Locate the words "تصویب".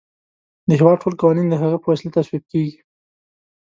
2.15-2.43